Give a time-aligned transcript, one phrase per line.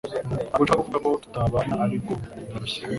[0.47, 2.11] Ntabwo nshaka kuvuga ko tutabana ariko
[2.47, 2.81] ndarushye